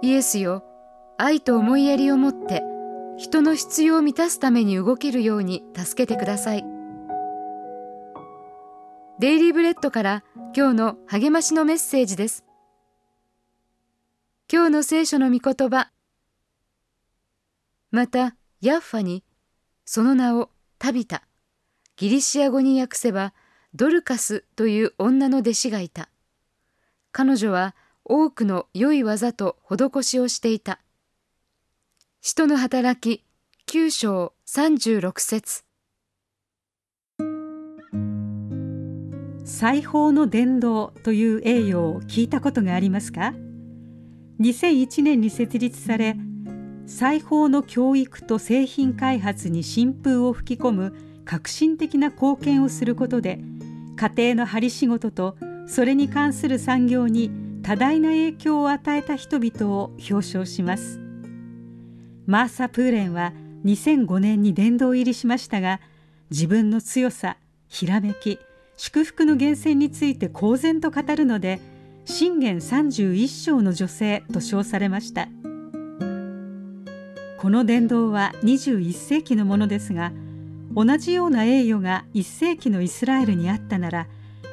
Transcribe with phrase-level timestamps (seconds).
[0.00, 0.62] イエスよ
[1.16, 2.62] 愛と思いやりを持って
[3.16, 6.64] 人の必要を満たすために動けるように助けてください。
[9.18, 10.22] デイリーブレッドから
[10.56, 12.44] 今日の励ましのメッセージです。
[14.50, 15.90] 今日の聖書の御言葉
[17.90, 19.24] またヤッファに
[19.84, 21.24] その名をタビタ
[21.96, 23.34] ギリシア語に訳せば
[23.74, 26.08] ドルカスという女の弟子がいた。
[27.10, 27.74] 彼女は
[28.08, 30.80] 多くの良い技と施しをしていた。
[32.20, 33.24] 使徒の働き
[33.66, 35.64] 9章36節。
[39.44, 43.34] 裁縫の伝道という栄誉を聞いたことがありますか
[44.40, 46.16] ？2001年に設立され
[46.86, 50.94] 裁縫の教育と製品開発に新風を吹き込む
[51.24, 53.40] 革新的な貢献をすることで
[53.96, 55.36] 家庭の針仕事と
[55.66, 61.00] それに関する産業に多大な影響を与えた人々を表彰します。
[62.26, 63.32] マーサ・プーレンは
[63.64, 65.80] 2005年に殿堂入りしましたが
[66.30, 68.38] 自分の強さひらめき
[68.76, 71.60] 祝福の源泉について公然と語るので
[72.04, 75.28] 信玄31章の女性と称されました。
[77.38, 80.12] この伝道は21世紀のものですが
[80.74, 84.06] 同じような栄誉が1世紀のイスラエルにあったなら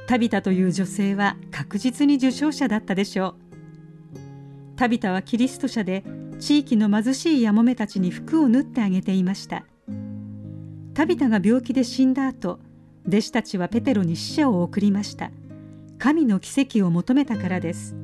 [0.08, 3.36] タビタという女性は確実に受賞者だったでしょう。
[4.75, 6.03] タビタはキリスト者で
[6.39, 9.66] 地域の貧しいやもめたちに服を縫ってあげていました。
[10.94, 12.59] タビタが病気で死んだ後
[13.08, 15.31] 弟子たちはペテロに死者を送りました。
[15.97, 17.95] 神の奇跡を求めたからです。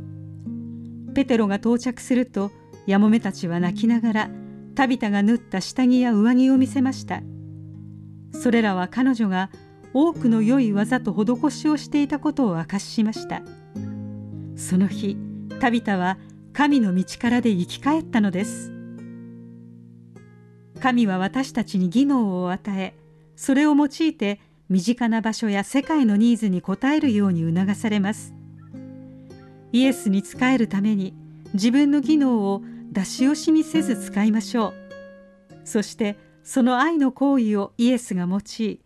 [1.13, 2.51] ペテロが到着すると
[2.87, 4.29] やもめたちは泣きながら
[4.75, 7.21] タビタが縫った下着や上着を見せました。
[8.31, 9.49] それらは彼女が
[9.93, 13.41] 多くの良い技と施しをしていたことを証ししました。
[14.55, 15.17] その日
[15.59, 16.17] タビタは
[16.53, 18.71] 神の道からで生き返ったのです。
[20.79, 22.95] 神は私たちに技能を与え
[23.35, 28.33] それを用いて身近な場所や世界のニーズに応えるように促されます。
[29.73, 31.13] イエスに仕えるために
[31.53, 34.73] 自分の技能を出し惜しみせず使いましょう。
[35.63, 38.79] そしてその愛の行為をイエスが用い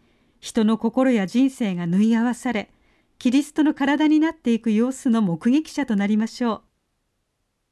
[0.45, 2.69] 人の心や人生が縫い合わされ
[3.17, 6.61] キリストの体になっていく様子の目撃者となりましょ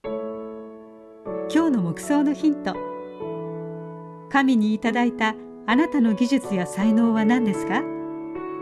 [0.03, 0.09] う。
[1.53, 2.75] 今日の目想のヒント。
[4.31, 5.35] 神にいただいた
[5.67, 7.84] あなたの技術や才能は何ですか？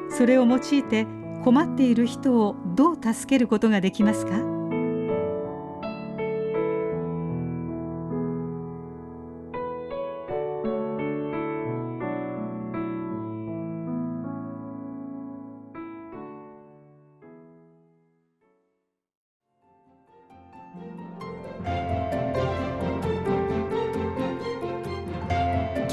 [0.09, 1.07] それを用いて
[1.45, 4.33] 困っている人をどう助けることができますか？